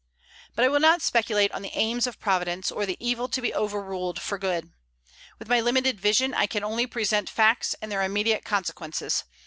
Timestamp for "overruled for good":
3.53-4.71